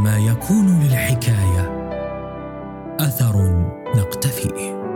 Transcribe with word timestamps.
عندما 0.00 0.18
يكون 0.18 0.80
للحكاية 0.80 1.88
أثر 3.00 3.64
نقتفيه 3.96 4.89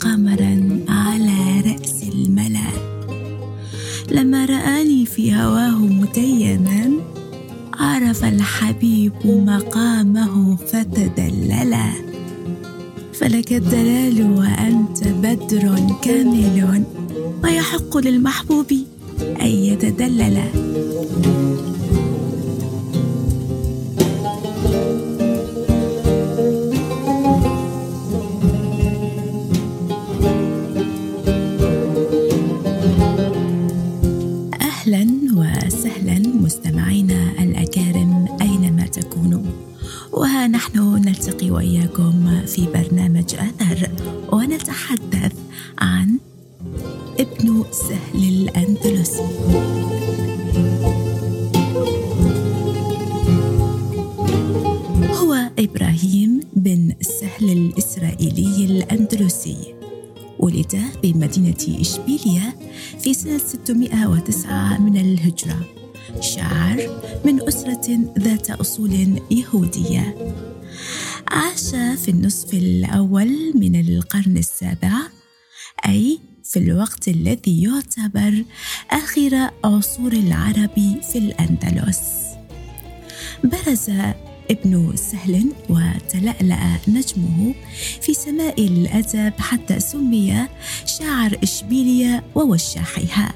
قمرا 0.00 0.80
على 0.88 1.60
رأس 1.60 2.02
الملأ. 2.02 2.70
لما 4.10 4.44
رآني 4.44 5.06
في 5.06 5.34
هواه 5.34 5.78
متيما 5.78 6.90
عرف 7.74 8.24
الحبيب 8.24 9.12
مقامه 9.24 10.56
فتدللا 10.56 11.90
فلك 13.12 13.52
الدلال 13.52 14.38
وأنت 14.38 15.08
بدر 15.08 15.96
كامل 16.02 16.84
ويحق 17.44 17.96
للمحبوب 17.96 18.72
أن 19.40 19.46
يتدلل. 19.46 20.38
أهلا 34.78 35.06
وسهلا 35.34 36.18
مستمعينا 36.18 37.32
الأكارم 37.38 38.28
أينما 38.40 38.86
تكونوا. 38.86 39.42
وها 40.12 40.46
نحن 40.46 40.78
نلتقي 40.78 41.50
وإياكم 41.50 42.46
في 42.46 42.66
برنامج 42.74 43.34
أثر 43.34 43.88
ونتحدث 44.32 45.32
عن 45.78 46.18
ابن 47.20 47.64
سهل 47.72 48.28
الأندلسي 48.28 49.28
هو 55.10 55.50
إبراهيم 55.58 56.40
بن 56.56 56.92
سهل 57.00 57.50
الإسرائيلي 57.52 58.64
الأندلسي. 58.64 59.74
ولد 60.38 60.80
بمدينة 61.02 61.80
إشبيلية 61.80 62.54
في 63.00 63.14
سنة 63.14 63.38
609 63.38 64.78
من 64.80 64.96
الهجرة. 64.96 65.60
شاعر 66.20 67.02
من 67.24 67.48
أسرة 67.48 67.98
ذات 68.18 68.50
أصول 68.50 69.20
يهودية. 69.30 70.34
عاش 71.28 71.70
في 72.00 72.08
النصف 72.08 72.54
الأول 72.54 73.52
من 73.54 73.80
القرن 73.80 74.36
السابع 74.36 74.92
أي 75.86 76.18
في 76.44 76.58
الوقت 76.58 77.08
الذي 77.08 77.62
يعتبر 77.62 78.44
آخر 78.90 79.50
عصور 79.64 80.12
العرب 80.12 81.00
في 81.12 81.18
الأندلس. 81.18 82.00
برز 83.44 83.90
ابن 84.50 84.96
سهل 84.96 85.44
وتلألأ 85.68 86.78
نجمه 86.88 87.54
في 88.00 88.14
سماء 88.14 88.66
الأدب 88.66 89.32
حتى 89.38 89.80
سمي 89.80 90.46
شاعر 90.86 91.38
إشبيلية 91.42 92.24
ووشاحها 92.34 93.32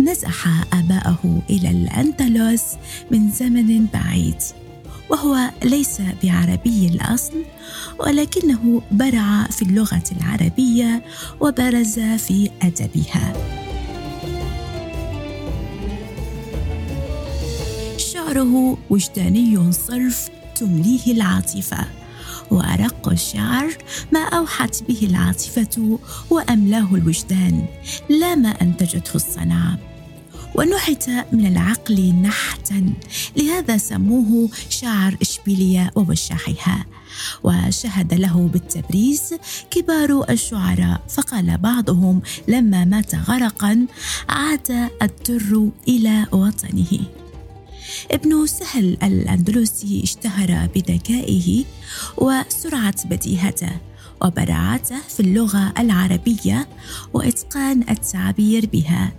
نزح 0.00 0.46
آباءه 0.74 1.42
إلى 1.50 1.70
الأندلس 1.70 2.64
من 3.10 3.30
زمن 3.30 3.86
بعيد 3.86 4.42
وهو 5.10 5.50
ليس 5.64 6.00
بعربي 6.22 6.88
الأصل 6.88 7.44
ولكنه 7.98 8.82
برع 8.90 9.46
في 9.46 9.62
اللغة 9.62 10.02
العربية 10.20 11.04
وبرز 11.40 11.98
في 12.00 12.50
أدبها. 12.62 13.32
شعره 18.34 18.78
وجداني 18.90 19.72
صرف 19.72 20.28
تمليه 20.56 21.12
العاطفة. 21.12 21.84
وأرق 22.50 23.08
الشعر 23.08 23.76
ما 24.12 24.20
أوحت 24.20 24.82
به 24.88 24.98
العاطفة 25.02 25.98
وأملاه 26.30 26.94
الوجدان 26.94 27.66
لا 28.08 28.34
ما 28.34 28.48
أنتجته 28.48 29.14
الصنعة 29.14 29.78
ونحت 30.54 31.10
من 31.32 31.46
العقل 31.46 32.14
نحتا 32.22 32.92
لهذا 33.36 33.76
سموه 33.76 34.48
شاعر 34.68 35.16
إشبيلية 35.22 35.90
ووشاحها. 35.94 36.86
وشهد 37.44 38.14
له 38.14 38.50
بالتبريز 38.52 39.34
كبار 39.70 40.24
الشعراء 40.30 41.00
فقال 41.08 41.58
بعضهم 41.58 42.22
لما 42.48 42.84
مات 42.84 43.14
غرقا 43.14 43.86
عاد 44.28 44.90
الدر 45.02 45.70
إلى 45.88 46.26
وطنه. 46.32 47.23
ابن 48.10 48.46
سهل 48.46 48.96
الأندلسي 49.02 50.02
اشتهر 50.02 50.68
بذكائه 50.74 51.64
وسرعة 52.16 53.08
بديهته 53.08 53.70
وبراعته 54.22 55.00
في 55.08 55.20
اللغة 55.20 55.72
العربية 55.78 56.68
وإتقان 57.14 57.84
التعبير 57.90 58.66
بها 58.72 59.12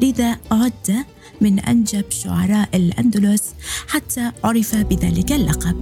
لذا 0.00 0.38
عد 0.50 1.04
من 1.40 1.58
أنجب 1.58 2.04
شعراء 2.10 2.68
الأندلس 2.74 3.42
حتى 3.88 4.32
عرف 4.44 4.76
بذلك 4.76 5.32
اللقب. 5.32 5.76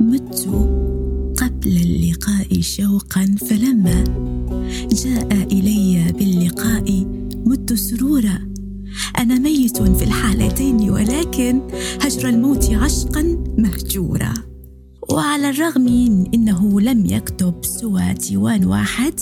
مت 0.00 0.46
قبل 1.42 1.76
اللقاء 1.76 2.60
شوقا 2.60 3.36
فلما 3.50 4.04
جاء 4.92 5.32
إلي 5.32 6.12
باللقاء 6.12 7.06
مت 7.46 7.72
سرورا 7.72 8.50
أنا 9.20 9.38
ميت 9.38 9.82
في 9.82 10.04
الحالتين 10.04 10.90
ولكن 10.90 11.60
هجر 12.02 12.28
الموت 12.28 12.70
عشقا 12.70 13.22
مهجورا 13.58 14.34
وعلى 15.10 15.50
الرغم 15.50 15.82
من 15.82 16.34
إنه 16.34 16.80
لم 16.80 17.06
يكتب 17.06 17.54
سوى 17.64 18.12
ديوان 18.12 18.64
واحد 18.64 19.20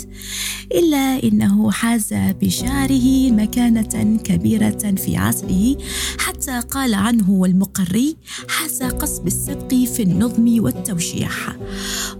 إلا 0.74 1.22
إنه 1.22 1.70
حاز 1.70 2.08
بشعره 2.12 3.30
مكانة 3.30 4.18
كبيرة 4.24 4.94
في 4.96 5.16
عصره 5.16 5.76
حتى 6.18 6.60
قال 6.60 6.94
عنه 6.94 7.44
المقري 7.44 8.16
حاز 8.48 8.82
قصب 8.82 9.26
السبق 9.26 9.74
في 9.74 10.02
النظم 10.02 10.64
والتوشيح 10.64 11.56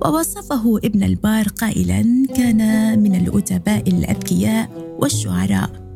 ووصفه 0.04 0.78
ابن 0.78 1.02
البار 1.02 1.48
قائلا 1.48 2.26
كان 2.36 2.58
من 3.02 3.14
الأدباء 3.14 3.88
الاذكياء 3.88 4.96
والشعراء 5.00 5.87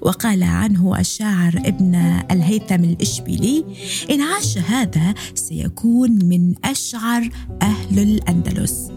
وقال 0.00 0.42
عنه 0.42 1.00
الشاعر 1.00 1.62
ابن 1.64 1.94
الهيثم 2.30 2.84
الإشبيلي 2.84 3.64
إن 4.10 4.20
عاش 4.20 4.58
هذا 4.58 5.14
سيكون 5.34 6.10
من 6.24 6.54
أشعر 6.64 7.28
أهل 7.62 7.98
الأندلس. 7.98 8.90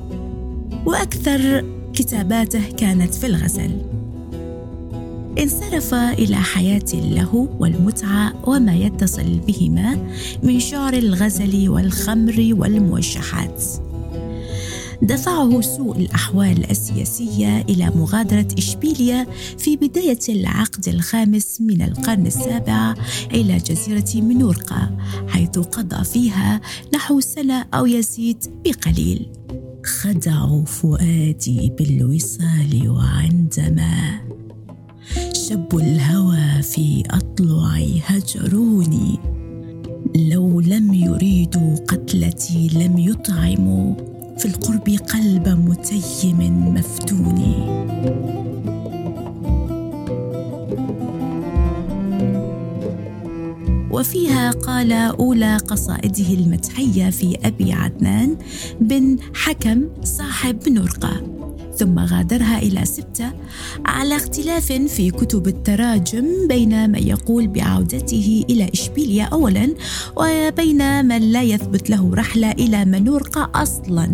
وأكثر 0.86 1.66
كتاباته 1.94 2.72
كانت 2.72 3.14
في 3.16 3.26
الغزل. 3.26 3.82
انصرف 5.40 5.94
إلى 5.94 6.36
حياة 6.36 6.94
له 6.94 7.50
والمتعة 7.60 8.50
وما 8.50 8.75
يتصل 8.75 9.40
بهما 9.48 10.07
من 10.44 10.60
شعر 10.60 10.94
الغزل 10.94 11.69
والخمر 11.69 12.50
والموشحات. 12.52 13.63
دفعه 15.01 15.62
سوء 15.62 15.98
الأحوال 15.98 16.72
السياسية 16.72 17.62
إلى 17.62 17.92
مغادرة 17.96 18.48
إشبيلية 18.57 19.28
في 19.57 19.75
بداية 19.75 20.19
العقد 20.30 20.88
الخامس 20.88 21.62
من 21.62 21.81
القرن 21.81 22.28
السابع 22.28 22.96
إلى 23.34 23.57
جزيرة 23.57 24.24
منورقة 24.25 24.98
حيث 25.28 25.60
قضى 25.60 26.04
فيها 26.04 26.62
نحو 26.94 27.19
سنة 27.19 27.66
أو 27.74 27.86
يزيد 27.86 28.38
بقليل. 28.66 29.30
خدع 29.86 30.63
فؤادي 30.63 31.72
بالوصال 31.78 32.90
وعندما 32.90 34.22
شب 35.34 35.78
الهوى 35.78 36.62
في 36.62 37.04
أضلعي 37.10 38.02
هجروني. 38.06 39.19
لو 40.16 40.60
لم 40.60 40.94
يريدوا 40.94 41.75
قتلتي 41.75 42.68
لم 42.74 42.98
يطعموا. 42.98 44.19
في 44.39 44.45
القرب 44.45 44.89
قلب 45.13 45.47
متيم 45.47 46.74
مفتون. 46.74 47.39
وفيها 53.91 54.51
قال 54.51 54.91
أولى 54.91 55.57
قصائده 55.57 56.33
المدحية 56.33 57.09
في 57.09 57.38
أبي 57.44 57.74
عدنان 57.74 58.38
بن 58.81 59.18
حكم 59.33 59.88
صاحب 60.03 60.69
نرقة. 60.69 61.38
ثم 61.80 62.00
غادرها 62.00 62.60
إلى 62.60 62.86
سبتة 62.86 63.31
على 63.86 64.16
اختلاف 64.16 64.72
في 64.72 65.12
كتب 65.12 65.48
التراجم 65.48 66.48
بين 66.48 66.90
من 66.90 67.08
يقول 67.08 67.48
بعودته 67.48 68.46
إلى 68.50 68.70
إشبيليا 68.74 69.24
أولا 69.24 69.76
وبين 70.16 71.06
من 71.06 71.22
لا 71.31 71.44
يثبت 71.44 71.90
له 71.90 72.12
رحلة 72.14 72.52
إلى 72.52 72.86
منورقة 72.86 73.52
أصلا. 73.56 74.10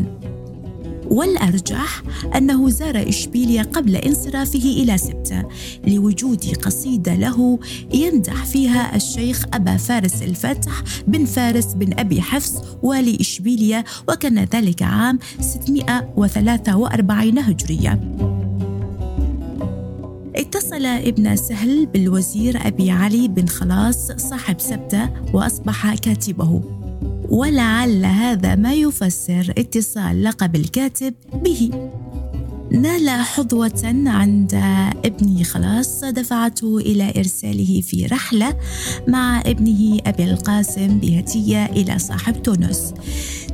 والأرجح 1.09 2.01
أنه 2.35 2.69
زار 2.69 3.09
إشبيليا 3.09 3.63
قبل 3.63 3.95
انصرافه 3.95 4.59
إلى 4.59 4.97
سبتة 4.97 5.43
لوجود 5.87 6.45
قصيدة 6.61 7.15
له 7.15 7.59
يمدح 7.93 8.45
فيها 8.45 8.95
الشيخ 8.95 9.45
أبا 9.53 9.77
فارس 9.77 10.21
الفتح 10.21 10.83
بن 11.07 11.25
فارس 11.25 11.73
بن 11.73 11.99
أبي 11.99 12.21
حفص 12.21 12.53
والي 12.83 13.17
إشبيليا 13.19 13.83
وكان 14.09 14.39
ذلك 14.39 14.81
عام 14.81 15.19
643 15.39 17.39
هجرية. 17.39 17.99
اتصل 20.35 20.85
ابن 20.85 21.35
سهل 21.35 21.85
بالوزير 21.85 22.67
أبي 22.67 22.91
علي 22.91 23.27
بن 23.27 23.47
خلاص 23.47 24.11
صاحب 24.11 24.59
سبتة 24.59 25.09
وأصبح 25.33 25.95
كاتبه. 25.95 26.84
ولعل 27.29 28.05
هذا 28.05 28.55
ما 28.55 28.73
يفسر 28.73 29.53
اتصال 29.57 30.23
لقب 30.23 30.55
الكاتب 30.55 31.13
به. 31.33 31.71
نال 32.71 33.09
حظوة 33.09 34.03
عند 34.05 34.53
ابنه. 35.05 35.43
خلاص 35.43 36.03
دفعته 36.03 36.77
إلى 36.77 37.13
إرساله 37.17 37.81
في 37.81 38.05
رحلة 38.05 38.57
مع 39.07 39.41
ابنه 39.41 39.99
أبي 40.05 40.23
القاسم 40.23 40.99
بهدية 40.99 41.65
إلى 41.65 41.99
صاحب 41.99 42.43
تونس. 42.43 42.93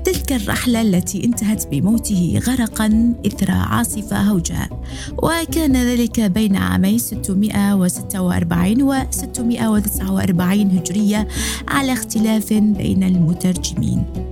تلك 0.04 0.34
الرحلة 0.34 0.81
التي 0.81 1.25
انتهت 1.25 1.68
بموته 1.68 2.40
غرقا 2.48 3.13
إثر 3.28 3.52
عاصفة 3.52 4.22
هوجاء. 4.22 4.84
وكان 5.18 5.75
ذلك 5.75 6.19
بين 6.19 6.56
عامي 6.56 7.00
646 7.00 8.81
و 8.81 8.94
649 9.12 10.78
هجرية 10.78 11.28
على 11.68 11.94
اختلاف 11.94 12.54
بين 12.54 13.04
المترجمين. 13.04 14.31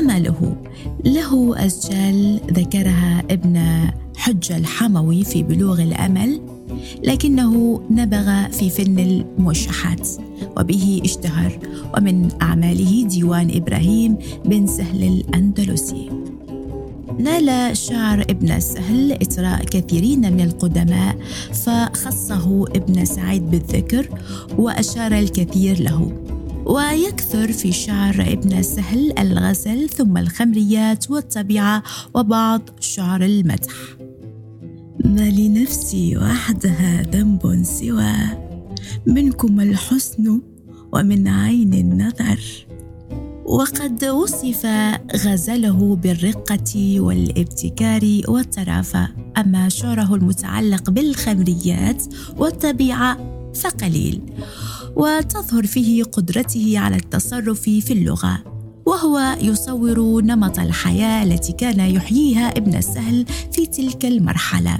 أعماله 0.00 0.56
له 1.04 1.66
أسجال 1.66 2.40
ذكرها 2.52 3.22
ابن 3.30 3.60
حج 4.16 4.52
الحموي 4.52 5.24
في 5.24 5.42
بلوغ 5.42 5.82
الأمل 5.82 6.40
لكنه 7.04 7.80
نبغ 7.90 8.48
في 8.48 8.70
فن 8.70 8.98
الموشحات 8.98 10.08
وبه 10.56 11.00
اشتهر 11.04 11.58
ومن 11.96 12.28
أعماله 12.42 13.04
ديوان 13.08 13.50
إبراهيم 13.54 14.16
بن 14.44 14.66
سهل 14.66 15.04
الأندلسي. 15.04 16.10
نال 17.18 17.76
شعر 17.76 18.20
ابن 18.20 18.60
سهل 18.60 19.12
إطراء 19.12 19.64
كثيرين 19.64 20.32
من 20.32 20.40
القدماء 20.40 21.16
فخصه 21.52 22.64
ابن 22.64 23.04
سعيد 23.04 23.50
بالذكر 23.50 24.08
وأشار 24.58 25.18
الكثير 25.18 25.80
له. 25.80 26.12
ويكثر 26.66 27.52
في 27.52 27.72
شعر 27.72 28.20
ابن 28.20 28.62
سهل 28.62 29.18
الغزل 29.18 29.88
ثم 29.88 30.16
الخمريات 30.16 31.10
والطبيعة 31.10 31.82
وبعض 32.14 32.60
شعر 32.80 33.24
المدح. 33.24 33.74
ما 35.04 35.30
لنفسي 35.30 36.16
وحدها 36.16 37.02
ذنب 37.02 37.62
سوى. 37.62 38.12
منكم 39.06 39.60
الحسن 39.60 40.40
ومن 40.92 41.28
عين 41.28 41.74
النظر. 41.74 42.40
وقد 43.44 44.04
وصف 44.04 44.66
غزله 45.16 45.96
بالرقة 45.96 47.00
والابتكار 47.00 48.20
والطرافة 48.28 49.08
أما 49.38 49.68
شعره 49.68 50.14
المتعلق 50.14 50.90
بالخمريات 50.90 52.02
والطبيعة 52.36 53.18
فقليل. 53.54 54.20
وتظهر 54.96 55.66
فيه 55.66 56.04
قدرته 56.04 56.78
على 56.78 56.96
التصرف 56.96 57.60
في 57.60 57.92
اللغة 57.92 58.44
وهو 58.86 59.36
يصور 59.42 60.22
نمط 60.22 60.58
الحياة 60.58 61.22
التي 61.22 61.52
كان 61.52 61.80
يحييها 61.80 62.48
ابن 62.48 62.76
السهل 62.76 63.26
في 63.52 63.66
تلك 63.66 64.04
المرحلة. 64.04 64.78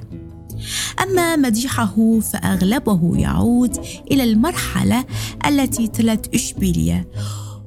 أما 1.03 1.37
مديحه 1.37 2.21
فأغلبه 2.21 3.17
يعود 3.17 3.77
إلى 4.11 4.25
المرحلة 4.25 5.05
التي 5.47 5.89
تلت 5.89 6.35
إشبيلية 6.35 7.09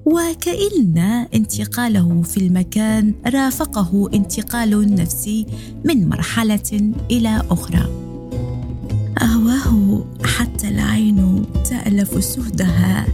وكأن 0.05 0.97
انتقاله 1.33 2.21
في 2.21 2.37
المكان 2.37 3.13
رافقه 3.27 4.09
انتقال 4.13 4.95
نفسي 4.95 5.45
من 5.85 6.09
مرحلة 6.09 6.93
إلى 7.11 7.41
أخرى. 7.51 8.02
أهواه 9.23 10.03
حتى 10.23 10.67
العين 10.67 11.45
تألف 11.69 12.23
سهدها 12.23 13.05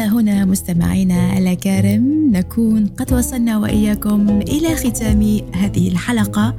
إلى 0.00 0.08
هنا 0.08 0.44
مستمعينا 0.44 1.38
الأكارم. 1.38 2.30
نكون 2.32 2.86
قد 2.86 3.12
وصلنا 3.12 3.58
وإياكم 3.58 4.28
إلى 4.30 4.76
ختام 4.76 5.40
هذه 5.52 5.88
الحلقة 5.88 6.54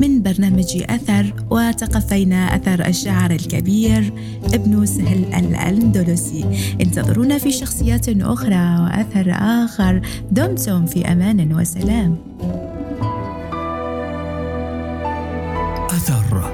من 0.00 0.22
برنامج 0.22 0.82
أثر 0.90 1.34
وتقفينا 1.50 2.56
أثر 2.56 2.86
الشاعر 2.86 3.30
الكبير 3.30 4.12
ابن 4.54 4.86
سهل 4.86 5.24
الأندلسي. 5.34 6.44
انتظرونا 6.80 7.38
في 7.38 7.50
شخصيات 7.50 8.08
أخرى 8.08 8.78
وأثر 8.80 9.30
آخر. 9.64 10.00
دمتم 10.30 10.86
في 10.86 11.12
أمان 11.12 11.52
وسلام. 11.52 12.16
أثر. 15.90 16.52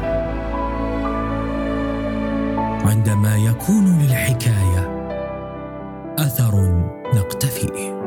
عندما 2.85 3.37
يكون 3.37 3.99
للحكاية 4.03 4.84
أثر 6.18 6.85
نقتفي. 7.14 8.04